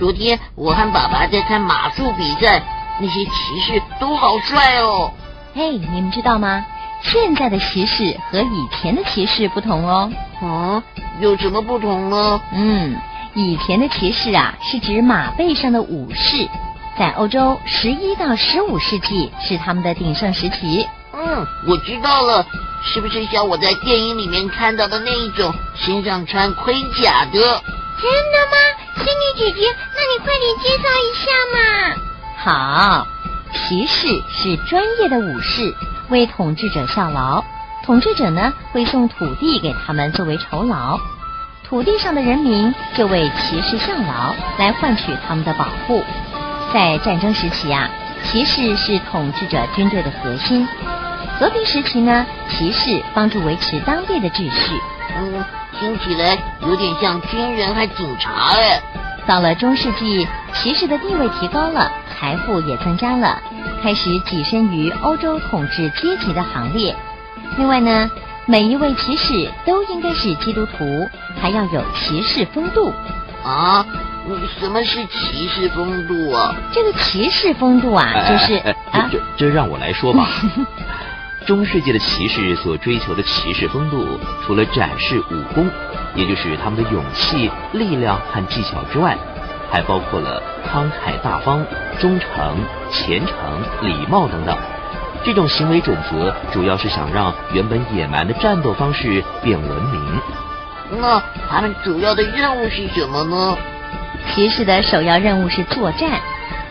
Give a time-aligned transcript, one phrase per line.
[0.00, 2.62] 昨天我和爸爸在看马术比赛，
[2.98, 5.12] 那些骑士都好帅哦。
[5.54, 6.64] 嘿，你们知道吗？
[7.02, 10.10] 现在的骑士和以前的骑士不同哦。
[10.40, 10.82] 啊，
[11.20, 12.40] 有什么不同呢？
[12.54, 12.96] 嗯，
[13.34, 16.48] 以前的骑士啊，是指马背上的武士，
[16.98, 20.88] 在欧洲十一到十五世纪是他们的鼎盛时期。
[21.12, 22.46] 嗯，我知道了，
[22.82, 26.72] 是不是像我在电影里面看到的那一种，身上穿盔
[27.02, 27.38] 甲的？
[28.00, 28.79] 真的吗？
[29.04, 31.58] 仙女姐姐，那你快点介绍一下嘛。
[32.36, 33.06] 好，
[33.54, 35.74] 骑士是专业的武士，
[36.10, 37.42] 为统治者效劳。
[37.84, 40.98] 统治者呢，会送土地给他们作为酬劳，
[41.64, 46.04] 土地上的人民就为骑士效劳，来换取他们的保护。
[46.72, 47.88] 在战争时期啊，
[48.24, 50.68] 骑士是统治者军队的核心。
[51.38, 54.78] 和平时期呢，骑士帮助维持当地的秩序。
[55.20, 55.44] 嗯，
[55.78, 58.80] 听起来有点像军人和警察哎。
[59.26, 63.40] 到了中世纪，骑士的地位提高了，财富也增加了，
[63.82, 66.96] 开始跻身于欧洲统治阶级的行列。
[67.58, 68.10] 另外呢，
[68.46, 71.08] 每一位骑士都应该是基督徒，
[71.40, 72.92] 还要有骑士风度。
[73.44, 73.84] 啊，
[74.58, 76.54] 什么是骑士风度啊？
[76.72, 78.54] 这个骑士风度啊，就是
[78.90, 80.28] 啊，这这让我来说吧。
[81.46, 85.68] 中世纪的骑士所追求的骑士风度，除了展示武功，
[86.14, 89.16] 也就是他们的勇气、力量和技巧之外，
[89.70, 91.64] 还包括了慷慨大方、
[91.98, 92.56] 忠诚、
[92.90, 93.34] 虔诚、
[93.82, 94.56] 礼貌等等。
[95.24, 100.20] 这种行为准则，主要是想让原本野蛮的战斗方式变文明。
[101.00, 103.56] 那他们主要的任务是什么呢？
[104.32, 106.20] 骑士的首要任务是作战。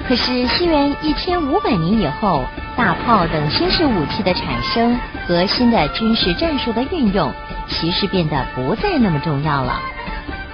[0.10, 2.44] 可是西元一千五百年以后，
[2.76, 7.32] 大炮等新式武器的产生和新的军事战术的运用，
[7.68, 9.80] 骑士变得不再那么重要了。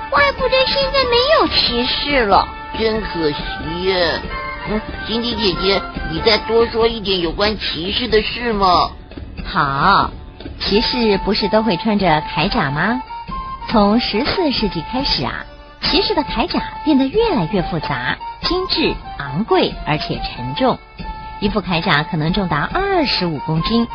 [0.10, 2.46] 怪不得现在没有骑士了，
[2.78, 4.20] 真可惜耶。
[4.70, 8.92] 嗯，辛迪姐姐，你再多说一点有关骑士的事吗？
[9.46, 10.12] 好，
[10.60, 13.02] 骑士不是都会穿着铠甲吗？
[13.70, 15.46] 从十四世纪开始啊，
[15.86, 18.18] 骑士的铠甲变得越来越复杂。
[18.42, 20.78] 精致、昂贵而且沉重，
[21.40, 23.88] 一副铠甲可能重达二十五公斤。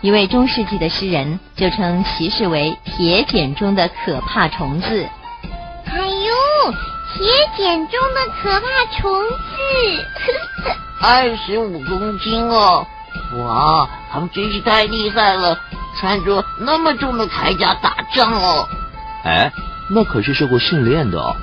[0.00, 5.08] 一位中世纪的诗人就称骑士为铁茧中的可怕虫子。
[5.86, 6.72] 哎呦，
[7.14, 7.26] 铁
[7.56, 8.66] 茧中的可怕
[8.96, 10.74] 虫子！
[11.02, 12.86] 二十五公斤哦，
[13.38, 15.58] 哇，他们真是太厉害了，
[15.98, 18.68] 穿着那么重的铠甲打仗哦。
[19.24, 19.50] 哎，
[19.90, 21.36] 那可是受过训练的哦。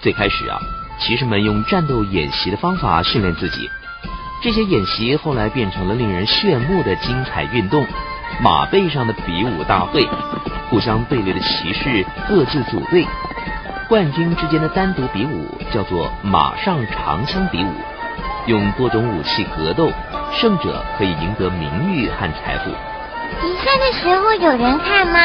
[0.00, 0.58] 最开始啊。
[0.96, 3.68] 骑士们用战斗演习的方法训练自己，
[4.40, 7.84] 这些演习后来变成了令人炫目的精彩运动——
[8.40, 10.08] 马背上的比武大会。
[10.70, 13.04] 互相对立的骑士各自组队，
[13.88, 17.72] 冠军之间的单独比武叫做马上长枪比武，
[18.46, 19.90] 用多种武器格斗，
[20.32, 22.70] 胜者可以赢得名誉和财富。
[23.42, 25.20] 比赛的时候有人看吗？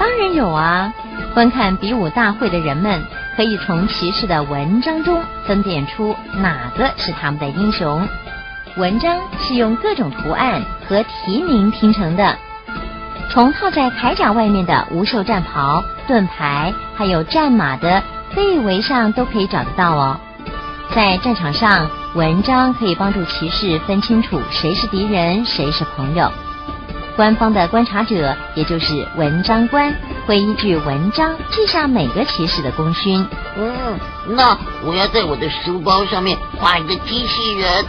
[0.00, 0.92] 当然有啊！
[1.34, 3.02] 观看比武大会的人们。
[3.36, 8.08] 可以从骑士的文章中分辨出哪个是他们的英雄。
[8.78, 12.34] 文章是用各种图案和题名拼成的，
[13.28, 18.02] 从套在铠甲外面的无袖战袍、盾牌，还有战马的
[18.34, 20.18] 背围上都可以找得到哦。
[20.94, 26.32] 在战场上，文章可以帮助骑士分清楚谁是敌人，谁是朋友。
[27.16, 29.92] 官方的观察者，也就是文章官，
[30.26, 33.26] 会依据文章记下每个骑士的功勋。
[33.56, 33.98] 嗯，
[34.28, 37.84] 那我要在我的书包上面画一个机器人。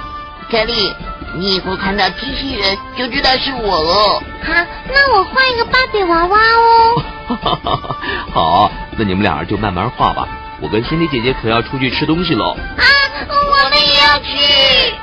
[0.49, 0.95] 凯莉，
[1.35, 4.21] 你以后看到机器人就知道是我了。
[4.45, 4.53] 好，
[4.93, 7.95] 那我画一个芭比娃娃哦。
[8.31, 10.27] 好，那你们俩就慢慢画吧。
[10.61, 12.55] 我跟辛迪姐姐可要出去吃东西喽。
[12.77, 12.85] 啊，
[13.27, 14.95] 我们也要去。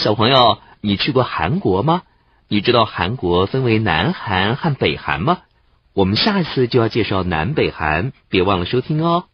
[0.00, 2.04] 小朋友，你去过韩国吗？
[2.48, 5.40] 你知道韩国分为南韩和北韩吗？
[5.92, 9.24] 我们下一次就要介绍南北韩，别忘了收听哦。